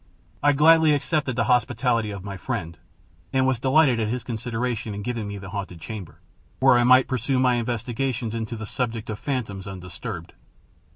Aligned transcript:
I 0.41 0.53
gladly 0.53 0.95
accepted 0.95 1.35
the 1.35 1.43
hospitality 1.43 2.09
of 2.09 2.23
my 2.23 2.35
friend, 2.35 2.75
and 3.31 3.45
was 3.45 3.59
delighted 3.59 3.99
at 3.99 4.07
his 4.07 4.23
consideration 4.23 4.95
in 4.95 5.03
giving 5.03 5.27
me 5.27 5.37
the 5.37 5.49
haunted 5.51 5.79
chamber, 5.79 6.17
where 6.59 6.79
I 6.79 6.83
might 6.83 7.07
pursue 7.07 7.37
my 7.37 7.53
investigations 7.57 8.33
into 8.33 8.55
the 8.55 8.65
subject 8.65 9.11
of 9.11 9.19
phantoms 9.19 9.67
undisturbed. 9.67 10.33